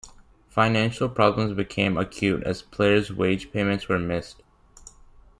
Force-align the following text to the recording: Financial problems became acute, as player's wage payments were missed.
Financial 0.49 1.07
problems 1.07 1.53
became 1.53 1.95
acute, 1.95 2.41
as 2.43 2.63
player's 2.63 3.13
wage 3.13 3.51
payments 3.51 3.87
were 3.87 3.99
missed. 3.99 4.41